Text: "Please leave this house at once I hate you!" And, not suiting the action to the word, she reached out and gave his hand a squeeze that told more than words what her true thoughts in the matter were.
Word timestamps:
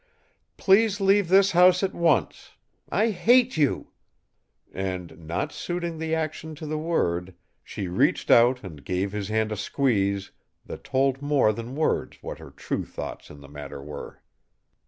"Please 0.57 0.99
leave 0.99 1.27
this 1.29 1.51
house 1.51 1.83
at 1.83 1.93
once 1.93 2.53
I 2.89 3.11
hate 3.11 3.55
you!" 3.55 3.91
And, 4.73 5.27
not 5.27 5.51
suiting 5.51 5.99
the 5.99 6.15
action 6.15 6.55
to 6.55 6.65
the 6.65 6.79
word, 6.79 7.35
she 7.63 7.87
reached 7.87 8.31
out 8.31 8.63
and 8.63 8.83
gave 8.83 9.11
his 9.11 9.27
hand 9.27 9.51
a 9.51 9.55
squeeze 9.55 10.31
that 10.65 10.83
told 10.83 11.21
more 11.21 11.53
than 11.53 11.75
words 11.75 12.17
what 12.23 12.39
her 12.39 12.49
true 12.49 12.83
thoughts 12.83 13.29
in 13.29 13.41
the 13.41 13.47
matter 13.47 13.79
were. 13.79 14.23